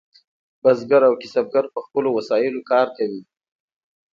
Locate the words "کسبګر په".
1.21-1.79